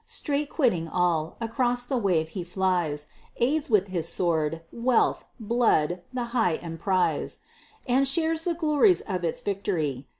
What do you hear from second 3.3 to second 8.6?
Aids with his sword, wealth, blood, the high emprize! And shares the